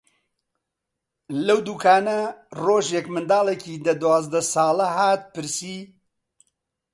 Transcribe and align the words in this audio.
لەو 1.45 1.59
دووکانە 1.67 2.19
ڕۆژێک 2.65 3.05
منداڵێکی 3.13 3.75
دە-دوازدە 3.85 4.41
ساڵە 4.53 4.87
هات 4.97 5.21
پرسی: 5.33 5.77